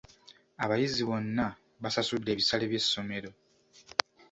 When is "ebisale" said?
2.31-2.65